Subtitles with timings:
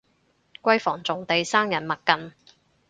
[0.63, 2.33] 閨房重地生人勿近